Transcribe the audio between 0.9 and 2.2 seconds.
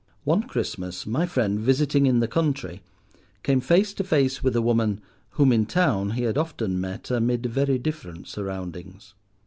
my friend, visiting